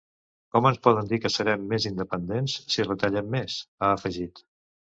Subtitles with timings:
[0.53, 4.47] Com ens poden dir que serem més independents si retallem més?, ha afegit.